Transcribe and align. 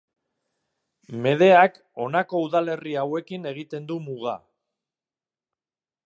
Medeak 1.25 1.75
honako 2.05 2.41
udalerri 2.45 2.95
hauekin 3.01 3.45
egiten 3.51 3.85
du 3.91 3.99
muga. 4.09 4.33